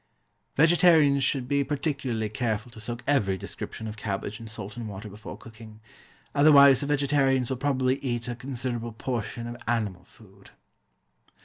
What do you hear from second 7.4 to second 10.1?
will probably eat a considerable portion of animal